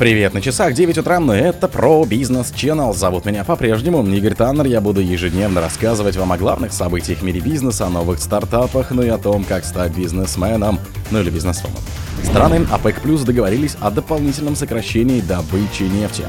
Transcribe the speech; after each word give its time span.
Привет, 0.00 0.32
на 0.32 0.40
часах 0.40 0.72
9 0.72 0.96
утра, 0.96 1.20
но 1.20 1.34
это 1.34 1.68
про 1.68 2.02
бизнес 2.06 2.54
Channel. 2.56 2.94
Зовут 2.94 3.26
меня 3.26 3.44
по-прежнему 3.44 4.02
Игорь 4.02 4.34
Таннер. 4.34 4.64
Я 4.64 4.80
буду 4.80 5.02
ежедневно 5.02 5.60
рассказывать 5.60 6.16
вам 6.16 6.32
о 6.32 6.38
главных 6.38 6.72
событиях 6.72 7.18
в 7.18 7.22
мире 7.22 7.40
бизнеса, 7.40 7.84
о 7.86 7.90
новых 7.90 8.18
стартапах, 8.18 8.92
ну 8.92 9.02
и 9.02 9.08
о 9.08 9.18
том, 9.18 9.44
как 9.44 9.62
стать 9.66 9.94
бизнесменом, 9.94 10.80
ну 11.10 11.20
или 11.20 11.28
бизнесвомом. 11.28 11.82
Страны 12.24 12.66
ОПЕК 12.72 13.02
Плюс 13.02 13.24
договорились 13.24 13.76
о 13.78 13.90
дополнительном 13.90 14.56
сокращении 14.56 15.20
добычи 15.20 15.82
нефти. 15.82 16.24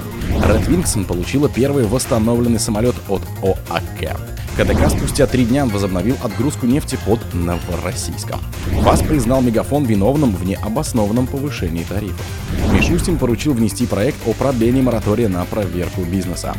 Red 0.49 0.67
Wings 0.67 1.05
получила 1.05 1.47
первый 1.47 1.85
восстановленный 1.85 2.59
самолет 2.59 2.95
от 3.07 3.21
ОАК. 3.41 4.19
КДК 4.61 4.91
спустя 4.91 5.25
три 5.25 5.45
дня 5.45 5.65
возобновил 5.65 6.15
отгрузку 6.21 6.67
нефти 6.67 6.95
под 7.03 7.19
Новороссийском. 7.33 8.39
ВАЗ 8.83 9.01
признал 9.01 9.41
Мегафон 9.41 9.85
виновным 9.85 10.35
в 10.35 10.45
необоснованном 10.45 11.25
повышении 11.25 11.83
тарифов. 11.83 12.23
Мишустин 12.71 13.17
поручил 13.17 13.53
внести 13.53 13.87
проект 13.87 14.19
о 14.27 14.33
продлении 14.33 14.83
моратория 14.83 15.29
на 15.29 15.43
проверку 15.45 16.01
бизнеса. 16.03 16.55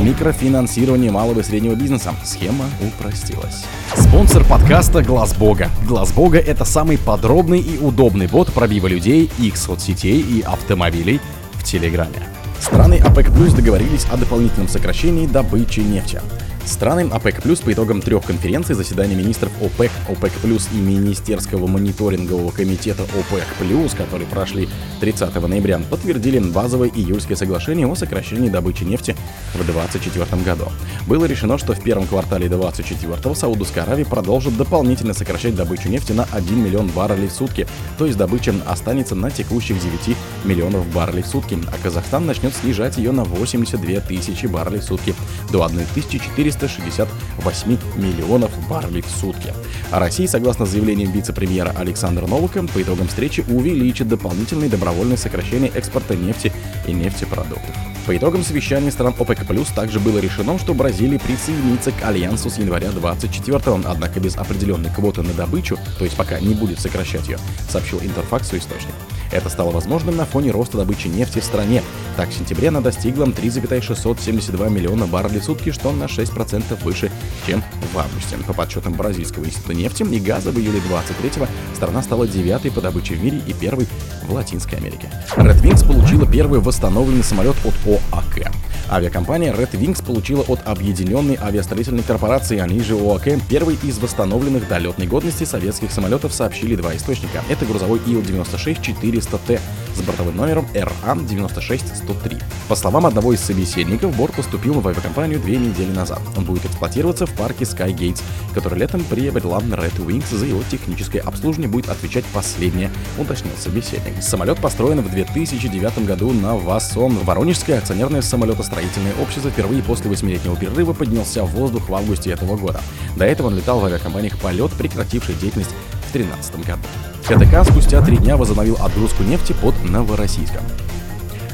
Микрофинансирование 0.00 1.12
малого 1.12 1.40
и 1.40 1.42
среднего 1.44 1.76
бизнеса. 1.76 2.12
Схема 2.24 2.64
упростилась. 2.82 3.64
Спонсор 3.94 4.44
подкаста 4.44 5.04
Глаз 5.04 5.32
Бога. 5.36 5.68
Глаз 5.86 6.10
Бога 6.10 6.38
это 6.38 6.64
самый 6.64 6.98
подробный 6.98 7.60
и 7.60 7.78
удобный 7.78 8.26
бот 8.26 8.52
пробива 8.52 8.88
людей, 8.88 9.30
их 9.38 9.56
соцсетей 9.56 10.20
и 10.20 10.40
автомобилей 10.40 11.20
в 11.52 11.62
Телеграме. 11.62 12.18
Страны 12.60 12.94
ОПЕК 12.94 13.32
Плюс 13.32 13.52
договорились 13.52 14.06
о 14.10 14.16
дополнительном 14.16 14.66
сокращении 14.68 15.26
добычи 15.26 15.80
нефти. 15.80 16.20
Страны 16.66 17.08
ОПЕК+, 17.12 17.42
плюс 17.42 17.60
по 17.60 17.72
итогам 17.72 18.00
трех 18.00 18.24
конференций 18.24 18.74
заседания 18.74 19.14
министров 19.14 19.52
ОПЕК, 19.60 19.90
ОПЕК+, 20.08 20.32
плюс 20.40 20.68
и 20.72 20.76
Министерского 20.76 21.66
мониторингового 21.66 22.50
комитета 22.52 23.02
ОПЕК+, 23.02 23.44
плюс, 23.58 23.92
которые 23.92 24.26
прошли 24.26 24.68
30 25.00 25.34
ноября, 25.46 25.80
подтвердили 25.90 26.38
базовое 26.38 26.88
июльское 26.88 27.36
соглашение 27.36 27.86
о 27.86 27.94
сокращении 27.94 28.48
добычи 28.48 28.84
нефти 28.84 29.14
в 29.52 29.64
2024 29.64 30.42
году. 30.42 30.64
Было 31.06 31.26
решено, 31.26 31.58
что 31.58 31.74
в 31.74 31.82
первом 31.82 32.06
квартале 32.06 32.48
2024 32.48 33.34
Саудовская 33.34 33.84
Аравия 33.84 34.06
продолжит 34.06 34.56
дополнительно 34.56 35.12
сокращать 35.12 35.54
добычу 35.54 35.90
нефти 35.90 36.12
на 36.12 36.26
1 36.32 36.64
миллион 36.64 36.88
баррелей 36.88 37.28
в 37.28 37.32
сутки, 37.32 37.66
то 37.98 38.06
есть 38.06 38.16
добыча 38.16 38.54
останется 38.66 39.14
на 39.14 39.30
текущих 39.30 39.78
9 39.80 40.16
миллионов 40.44 40.86
баррелей 40.94 41.22
в 41.22 41.26
сутки, 41.26 41.58
а 41.68 41.82
Казахстан 41.82 42.24
начнет 42.24 42.54
снижать 42.54 42.96
ее 42.96 43.12
на 43.12 43.24
82 43.24 44.00
тысячи 44.00 44.46
баррелей 44.46 44.80
в 44.80 44.84
сутки 44.84 45.14
до 45.52 45.62
1400 45.62 46.53
368 46.56 47.78
миллионов 47.96 48.50
баррелей 48.68 49.02
в 49.02 49.10
сутки. 49.10 49.52
А 49.90 49.98
Россия, 49.98 50.26
согласно 50.26 50.66
заявлениям 50.66 51.12
вице-премьера 51.12 51.72
Александра 51.76 52.26
Новака, 52.26 52.62
по 52.62 52.82
итогам 52.82 53.08
встречи 53.08 53.44
увеличит 53.48 54.08
дополнительные 54.08 54.70
добровольные 54.70 55.18
сокращения 55.18 55.70
экспорта 55.74 56.16
нефти 56.16 56.52
и 56.86 56.92
нефтепродуктов. 56.92 57.74
По 58.06 58.14
итогам 58.14 58.44
совещания 58.44 58.90
стран 58.90 59.14
ОПЕК+, 59.18 59.46
также 59.74 59.98
было 59.98 60.18
решено, 60.18 60.58
что 60.58 60.74
Бразилия 60.74 61.18
присоединится 61.18 61.90
к 61.90 62.04
Альянсу 62.04 62.50
с 62.50 62.58
января 62.58 62.90
24 62.90 63.60
однако 63.86 64.20
без 64.20 64.36
определенной 64.36 64.90
квоты 64.90 65.22
на 65.22 65.32
добычу, 65.32 65.78
то 65.98 66.04
есть 66.04 66.14
пока 66.14 66.38
не 66.38 66.54
будет 66.54 66.80
сокращать 66.80 67.28
ее, 67.28 67.38
сообщил 67.70 68.00
Интерфаксу 68.00 68.58
источник. 68.58 68.92
Это 69.32 69.48
стало 69.48 69.70
возможным 69.70 70.16
на 70.16 70.26
фоне 70.26 70.50
роста 70.50 70.76
добычи 70.76 71.08
нефти 71.08 71.40
в 71.40 71.44
стране. 71.44 71.82
Так, 72.18 72.28
в 72.28 72.34
сентябре 72.34 72.68
она 72.68 72.80
достигла 72.82 73.24
3,672 73.32 74.68
миллиона 74.68 75.06
баррелей 75.06 75.40
в 75.40 75.44
сутки, 75.44 75.72
что 75.72 75.90
на 75.90 76.04
6% 76.04 76.43
выше, 76.82 77.10
чем 77.46 77.62
в 77.92 77.98
августе. 77.98 78.36
По 78.46 78.52
подсчетам 78.52 78.94
Бразильского 78.94 79.44
института 79.44 79.74
нефти 79.74 80.02
и 80.02 80.20
газа 80.20 80.50
в 80.50 80.58
июле 80.58 80.80
23-го 80.80 81.46
страна 81.74 82.02
стала 82.02 82.26
девятой 82.26 82.70
по 82.70 82.80
добыче 82.80 83.14
в 83.14 83.24
мире 83.24 83.40
и 83.46 83.52
первой 83.52 83.86
в 84.22 84.32
Латинской 84.32 84.78
Америке. 84.78 85.10
Red 85.36 85.62
Wings 85.62 85.86
получила 85.86 86.26
первый 86.26 86.60
восстановленный 86.60 87.24
самолет 87.24 87.56
от 87.64 87.74
ОАК. 88.12 88.52
Авиакомпания 88.90 89.52
Red 89.52 89.72
Wings 89.72 90.04
получила 90.04 90.42
от 90.42 90.60
Объединенной 90.66 91.38
авиастроительной 91.40 92.02
корпорации, 92.02 92.58
они 92.58 92.80
же 92.80 92.94
ОАК, 92.94 93.40
первый 93.48 93.78
из 93.82 93.98
восстановленных 93.98 94.68
до 94.68 94.78
летной 94.78 95.06
годности 95.06 95.44
советских 95.44 95.90
самолетов, 95.90 96.34
сообщили 96.34 96.76
два 96.76 96.94
источника. 96.94 97.42
Это 97.48 97.64
грузовой 97.64 98.00
Ил-96-400Т 98.06 99.60
с 99.94 100.02
бортовым 100.02 100.36
номером 100.36 100.66
RA-96103. 100.74 102.42
По 102.68 102.74
словам 102.74 103.06
одного 103.06 103.32
из 103.32 103.40
собеседников, 103.40 104.16
борт 104.16 104.34
поступил 104.34 104.80
в 104.80 104.88
авиакомпанию 104.88 105.40
две 105.40 105.56
недели 105.56 105.90
назад. 105.92 106.20
Он 106.36 106.44
будет 106.44 106.64
эксплуатироваться 106.64 107.26
в 107.26 107.34
парке 107.34 107.64
Skygates, 107.64 108.22
который 108.52 108.78
летом 108.78 109.04
приобрела 109.04 109.58
Red 109.58 109.96
Wings. 110.04 110.34
За 110.34 110.46
его 110.46 110.62
техническое 110.70 111.20
обслуживание 111.20 111.68
будет 111.70 111.88
отвечать 111.88 112.24
последнее, 112.26 112.90
уточнил 113.18 113.52
собеседник. 113.58 114.22
Самолет 114.22 114.58
построен 114.58 115.00
в 115.00 115.10
2009 115.10 116.06
году 116.06 116.32
на 116.32 116.56
ВАСОН, 116.56 117.18
Воронежское 117.24 117.78
акционерное 117.78 118.22
самолетостроительное 118.22 119.14
общество 119.20 119.50
впервые 119.50 119.82
после 119.82 120.10
восьмилетнего 120.10 120.56
перерыва 120.56 120.92
поднялся 120.92 121.44
в 121.44 121.50
воздух 121.50 121.88
в 121.88 121.94
августе 121.94 122.30
этого 122.30 122.56
года. 122.56 122.80
До 123.16 123.24
этого 123.24 123.48
он 123.48 123.56
летал 123.56 123.80
в 123.80 123.84
авиакомпаниях 123.84 124.38
«Полет», 124.38 124.72
прекратившей 124.72 125.34
деятельность 125.34 125.70
2013 126.14 126.66
году. 126.66 126.82
КТК 127.26 127.64
спустя 127.64 128.00
три 128.02 128.16
дня 128.18 128.36
возобновил 128.36 128.76
отгрузку 128.80 129.22
нефти 129.22 129.52
под 129.60 129.74
Новороссийском. 129.84 130.62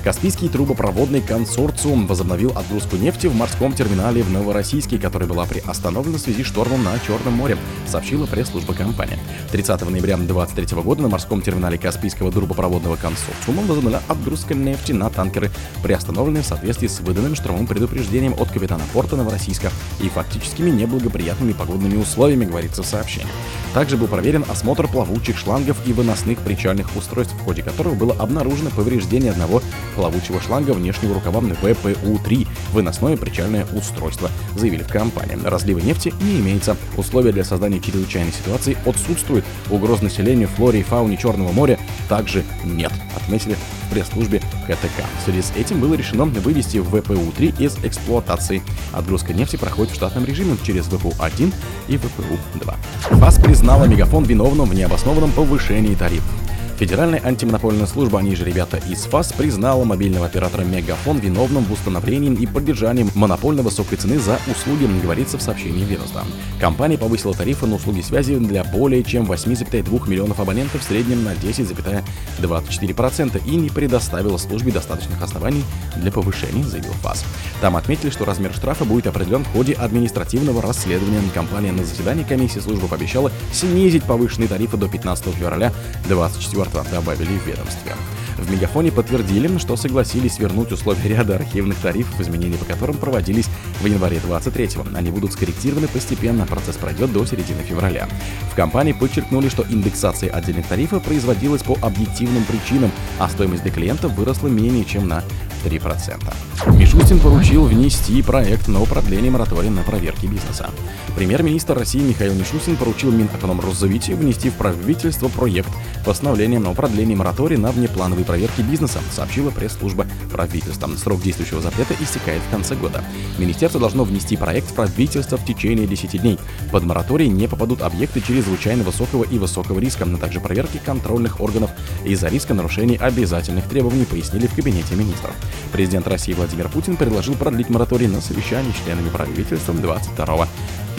Каспийский 0.03 0.49
трубопроводный 0.49 1.21
консорциум 1.21 2.06
возобновил 2.06 2.56
отгрузку 2.56 2.97
нефти 2.97 3.27
в 3.27 3.34
морском 3.34 3.75
терминале 3.75 4.22
в 4.22 4.31
Новороссийске, 4.31 4.99
который 4.99 5.28
была 5.28 5.44
приостановлена 5.44 6.16
в 6.16 6.21
связи 6.21 6.43
с 6.43 6.47
штормом 6.47 6.83
на 6.83 6.99
Черном 7.00 7.34
море, 7.34 7.59
сообщила 7.87 8.25
пресс-служба 8.25 8.72
компании. 8.72 9.19
30 9.53 9.91
ноября 9.91 10.16
2023 10.16 10.83
года 10.83 11.03
на 11.03 11.09
морском 11.09 11.43
терминале 11.43 11.77
Каспийского 11.77 12.33
трубопроводного 12.33 12.97
консорциума 12.97 13.61
возобновила 13.66 14.03
отгрузка 14.09 14.55
нефти 14.55 14.93
на 14.93 15.11
танкеры, 15.11 15.50
приостановленные 15.83 16.44
в 16.44 16.47
соответствии 16.47 16.88
с 16.88 17.00
выданным 17.00 17.34
штормовым 17.34 17.67
предупреждением 17.67 18.34
от 18.41 18.50
капитана 18.50 18.84
порта 18.94 19.17
Новороссийска 19.17 19.71
и 20.00 20.09
фактическими 20.09 20.71
неблагоприятными 20.71 21.53
погодными 21.53 21.97
условиями, 21.97 22.47
говорится 22.47 22.82
в 22.82 22.87
сообщении. 22.87 23.28
Также 23.75 23.99
был 23.99 24.09
проверен 24.09 24.47
осмотр 24.49 24.88
плавучих 24.88 25.37
шлангов 25.37 25.77
и 25.87 25.93
выносных 25.93 26.38
причальных 26.38 26.97
устройств, 26.97 27.34
в 27.34 27.44
ходе 27.44 27.62
которого 27.62 27.94
было 27.94 28.15
обнаружено 28.15 28.71
повреждение 28.71 29.31
одного 29.31 29.62
плавучего 29.91 30.41
шланга 30.41 30.73
внешнего 30.73 31.15
рукава 31.15 31.41
ВПУ-3, 31.41 32.49
выносное 32.73 33.17
причальное 33.17 33.67
устройство, 33.73 34.31
заявили 34.56 34.83
в 34.83 34.89
компании. 34.89 35.39
Разлива 35.45 35.78
нефти 35.78 36.12
не 36.21 36.41
имеется. 36.41 36.77
Условия 36.97 37.33
для 37.33 37.45
создания 37.45 37.81
чрезвычайной 37.81 38.33
ситуации 38.33 38.77
отсутствуют. 38.87 39.45
Угроз 39.71 40.03
населению, 40.03 40.49
флоре 40.49 40.81
и 40.81 40.83
фауне 40.83 41.17
Черного 41.17 41.53
моря 41.53 41.79
также 42.09 42.45
нет, 42.65 42.93
отметили 43.17 43.55
в 43.55 43.93
пресс-службе 43.93 44.41
КТК. 44.67 45.05
В 45.21 45.25
связи 45.25 45.43
с 45.43 45.53
этим 45.56 45.81
было 45.81 45.95
решено 45.95 46.25
вывести 46.25 46.79
ВПУ-3 46.79 47.62
из 47.62 47.77
эксплуатации. 47.84 48.62
Отгрузка 48.93 49.33
нефти 49.33 49.56
проходит 49.56 49.93
в 49.93 49.97
штатном 49.97 50.25
режиме 50.25 50.56
через 50.65 50.87
ВПУ-1 50.87 51.53
и 51.89 51.97
ВПУ-2. 51.97 52.75
ФАС 53.19 53.39
признала 53.39 53.84
Мегафон 53.84 54.25
виновным 54.25 54.69
в 54.69 54.75
необоснованном 54.75 55.33
повышении 55.33 55.95
тарифов. 55.95 56.50
Федеральная 56.81 57.21
антимонопольная 57.23 57.87
служба, 57.87 58.19
они 58.21 58.35
же 58.35 58.47
ребята 58.47 58.79
из 58.79 59.03
ФАС, 59.03 59.35
признала 59.35 59.85
мобильного 59.85 60.25
оператора 60.25 60.63
Мегафон 60.63 61.19
виновным 61.19 61.63
в 61.65 61.73
установлении 61.73 62.33
и 62.33 62.47
поддержании 62.47 63.07
монопольно 63.15 63.61
высокой 63.61 63.99
цены 63.99 64.19
за 64.19 64.39
услуги, 64.51 64.89
говорится 65.03 65.37
в 65.37 65.43
сообщении 65.43 65.85
ведомства. 65.85 66.25
Компания 66.59 66.97
повысила 66.97 67.35
тарифы 67.35 67.67
на 67.67 67.75
услуги 67.75 68.01
связи 68.01 68.37
для 68.37 68.65
более 68.65 69.05
чем 69.05 69.31
8,2 69.31 70.09
миллионов 70.09 70.41
абонентов 70.41 70.81
в 70.81 70.85
среднем 70.85 71.23
на 71.23 71.35
10,24% 71.35 73.43
и 73.45 73.57
не 73.57 73.69
предоставила 73.69 74.39
службе 74.39 74.73
достаточных 74.73 75.21
оснований 75.21 75.65
для 75.97 76.11
повышения, 76.11 76.65
заявил 76.65 76.95
ФАС. 77.03 77.27
Там 77.61 77.77
отметили, 77.77 78.09
что 78.09 78.25
размер 78.25 78.55
штрафа 78.55 78.87
будет 78.87 79.07
определен 79.07 79.45
в 79.45 79.53
ходе 79.53 79.75
административного 79.75 80.62
расследования. 80.62 81.21
Компания 81.35 81.73
на 81.73 81.85
заседании 81.85 82.25
комиссии 82.25 82.61
службы 82.61 82.89
пообещала 82.89 83.31
снизить 83.53 84.05
повышенные 84.05 84.49
тарифы 84.49 84.79
до 84.79 84.89
15 84.89 85.35
февраля 85.35 85.75
2024 86.07 86.69
Мартва 86.72 86.84
добавили 86.91 87.38
в 87.38 87.47
ведомстве. 87.47 87.94
В 88.36 88.50
Мегафоне 88.50 88.92
подтвердили, 88.92 89.58
что 89.58 89.76
согласились 89.76 90.38
вернуть 90.38 90.72
условия 90.72 91.08
ряда 91.08 91.37
архивных 91.37 91.76
тарифов, 91.78 92.20
изменения 92.20 92.56
по 92.56 92.64
которым 92.64 92.96
проводились 92.96 93.49
в 93.81 93.87
январе 93.87 94.19
23-го. 94.19 94.96
Они 94.96 95.11
будут 95.11 95.32
скорректированы 95.32 95.88
постепенно, 95.88 96.46
процесс 96.46 96.76
пройдет 96.76 97.12
до 97.12 97.26
середины 97.26 97.62
февраля. 97.62 98.08
В 98.52 98.55
компании 98.55 98.93
подчеркнули, 98.93 99.49
что 99.49 99.64
индексация 99.69 100.31
отдельных 100.31 100.67
тарифов 100.67 101.02
производилась 101.02 101.62
по 101.62 101.76
объективным 101.82 102.44
причинам, 102.44 102.93
а 103.19 103.28
стоимость 103.28 103.62
для 103.62 103.73
клиентов 103.73 104.12
выросла 104.12 104.49
менее 104.49 104.84
чем 104.84 105.08
на 105.08 105.23
3%. 105.65 106.77
Мишустин 106.79 107.21
поручил 107.21 107.65
внести 107.65 108.23
проект 108.23 108.69
на 108.69 108.81
продление 108.85 109.31
моратория 109.31 109.71
на 109.71 109.83
проверки 109.83 110.27
бизнеса. 110.27 110.71
Премьер-министр 111.17 111.79
России 111.79 112.01
Михаил 112.01 112.35
Мишустин 112.35 112.77
поручил 112.77 113.12
Минэкономразвитию 113.12 114.17
внести 114.17 114.51
в 114.51 114.55
правительство 114.55 115.29
проект 115.29 115.69
постановления 116.05 116.59
на 116.59 116.73
продление 116.75 117.17
моратория 117.17 117.59
на 117.59 117.71
внеплановые 117.73 118.25
проверки 118.25 118.62
бизнеса, 118.62 119.01
сообщила 119.12 119.51
пресс-служба 119.51 120.07
правительства. 120.33 120.89
Срок 120.97 121.23
действующего 121.23 121.61
запрета 121.61 121.95
истекает 122.01 122.43
в 122.43 122.51
конце 122.51 122.75
года. 122.75 123.05
Министерство 123.39 123.81
должно 123.81 124.05
внести 124.05 124.37
проект 124.37 124.71
в 124.71 124.75
правительство 124.75 125.37
в 125.37 125.45
течение 125.45 125.87
10 125.87 126.21
дней. 126.21 126.39
Под 126.73 126.85
мораторий 126.85 127.29
не 127.29 127.49
попадут 127.49 127.83
объекты 127.83 128.21
чрезвычайно 128.21 128.83
высокого 128.85 129.25
и 129.25 129.39
высокого 129.39 129.79
риска, 129.79 130.05
но 130.05 130.19
также 130.19 130.41
проверки 130.41 130.81
контрольных 130.85 131.41
органов 131.41 131.71
из-за 132.05 132.29
риска 132.29 132.55
нарушений 132.55 132.97
обязательных 132.97 133.65
требований, 133.65 134.05
пояснили 134.05 134.47
в 134.47 134.55
Кабинете 134.55 134.95
министров. 134.95 135.35
Президент 135.73 136.06
России 136.08 136.32
Владимир 136.32 136.69
Путин 136.69 136.97
предложил 136.97 137.35
продлить 137.35 137.70
мораторий 137.70 138.08
на 138.08 138.20
совещании 138.20 138.73
с 138.73 138.85
членами 138.85 139.08
правительства 139.08 139.75
22 139.75 140.49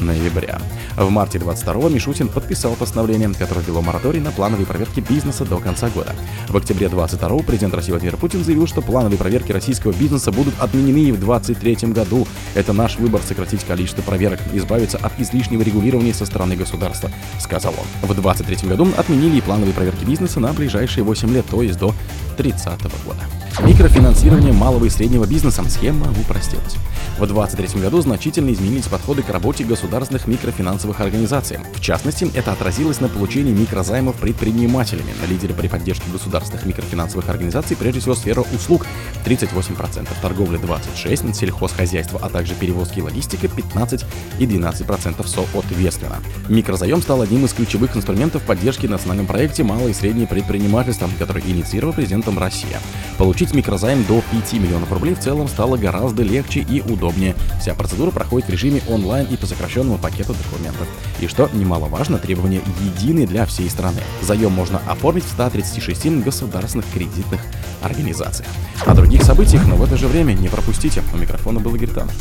ноября. 0.01 0.59
В 0.97 1.09
марте 1.09 1.37
22-го 1.37 1.89
Мишутин 1.89 2.27
подписал 2.27 2.73
постановление, 2.73 3.29
которое 3.33 3.61
ввело 3.61 3.81
мораторий 3.81 4.19
на 4.19 4.31
плановые 4.31 4.65
проверки 4.65 4.99
бизнеса 4.99 5.45
до 5.45 5.57
конца 5.59 5.89
года. 5.89 6.13
В 6.49 6.57
октябре 6.57 6.87
22-го 6.87 7.39
президент 7.43 7.73
России 7.73 7.91
Владимир 7.91 8.17
Путин 8.17 8.43
заявил, 8.43 8.67
что 8.67 8.81
плановые 8.81 9.17
проверки 9.17 9.51
российского 9.51 9.93
бизнеса 9.93 10.31
будут 10.31 10.53
отменены 10.59 11.09
и 11.09 11.11
в 11.11 11.19
2023 11.19 11.93
году. 11.93 12.27
Это 12.55 12.73
наш 12.73 12.97
выбор 12.97 13.21
сократить 13.21 13.63
количество 13.63 14.01
проверок, 14.01 14.39
избавиться 14.53 14.97
от 14.97 15.17
излишнего 15.19 15.61
регулирования 15.61 16.13
со 16.13 16.25
стороны 16.25 16.55
государства, 16.55 17.09
сказал 17.39 17.73
он. 17.73 18.07
В 18.07 18.13
2023 18.13 18.69
году 18.69 18.87
отменили 18.97 19.37
и 19.37 19.41
плановые 19.41 19.73
проверки 19.73 20.03
бизнеса 20.03 20.39
на 20.39 20.51
ближайшие 20.53 21.03
8 21.03 21.33
лет, 21.33 21.45
то 21.49 21.61
есть 21.61 21.79
до 21.79 21.93
30 22.37 22.81
года. 23.05 23.40
Микрофинансирование 23.59 24.53
малого 24.53 24.85
и 24.85 24.89
среднего 24.89 25.25
бизнеса. 25.25 25.63
Схема 25.69 26.07
упростилась. 26.19 26.77
В 27.17 27.27
2023 27.27 27.81
году 27.81 28.01
значительно 28.01 28.51
изменились 28.51 28.85
подходы 28.85 29.21
к 29.21 29.29
работе 29.29 29.63
государственных 29.63 30.27
микрофинансовых 30.27 31.01
организаций. 31.01 31.59
В 31.73 31.81
частности, 31.81 32.29
это 32.33 32.51
отразилось 32.51 32.99
на 32.99 33.09
получении 33.09 33.53
микрозаймов 33.53 34.15
предпринимателями. 34.15 35.13
Лидеры 35.29 35.53
при 35.53 35.67
поддержке 35.67 36.05
государственных 36.11 36.65
микрофинансовых 36.65 37.29
организаций 37.29 37.77
прежде 37.77 37.99
всего 37.99 38.15
сфера 38.15 38.41
услуг 38.53 38.85
38%, 39.25 40.07
торговля 40.21 40.57
26%, 40.57 41.33
сельхозхозяйство, 41.33 42.19
а 42.21 42.29
также 42.29 42.55
перевозки 42.55 42.99
и 42.99 43.01
логистика 43.01 43.47
15 43.47 44.05
и 44.39 44.45
12% 44.45 45.27
соответственно. 45.27 46.17
Микрозаем 46.49 47.01
стал 47.01 47.21
одним 47.21 47.45
из 47.45 47.53
ключевых 47.53 47.95
инструментов 47.95 48.43
поддержки 48.43 48.87
в 48.87 48.91
национальном 48.91 49.27
проекте 49.27 49.63
«Малое 49.63 49.91
и 49.91 49.93
среднее 49.93 50.27
предпринимательство», 50.27 51.09
который 51.19 51.43
инициировал 51.45 51.93
президентом 51.93 52.39
Россия. 52.39 52.79
Получить 53.17 53.53
микрозайм 53.53 54.03
до 54.05 54.21
5 54.31 54.53
миллионов 54.53 54.91
рублей 54.91 55.13
в 55.13 55.19
целом 55.19 55.47
стало 55.47 55.77
гораздо 55.77 56.23
легче 56.23 56.61
и 56.61 56.81
удобнее. 56.91 57.35
Вся 57.59 57.73
процедура 57.73 58.11
проходит 58.11 58.47
в 58.47 58.51
режиме 58.51 58.81
онлайн 58.87 59.27
и 59.27 59.37
по 59.37 59.45
сокращенному 59.45 59.97
пакету 59.97 60.33
документов. 60.33 60.87
И 61.19 61.27
что 61.27 61.49
немаловажно, 61.53 62.17
требования 62.17 62.61
едины 62.81 63.25
для 63.25 63.45
всей 63.45 63.69
страны. 63.69 64.01
Заем 64.21 64.51
можно 64.51 64.81
оформить 64.87 65.25
в 65.25 65.29
136 65.29 66.23
государственных 66.23 66.85
кредитных 66.93 67.41
организациях. 67.81 68.49
О 68.85 68.93
других 68.93 69.23
событиях, 69.23 69.65
но 69.67 69.75
в 69.75 69.83
это 69.83 69.97
же 69.97 70.07
время 70.07 70.33
не 70.33 70.49
пропустите. 70.49 71.03
У 71.13 71.17
микрофона 71.17 71.59
был 71.59 71.75
Игорь 71.75 71.89
Таннер. 71.89 72.15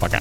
Пока. 0.00 0.20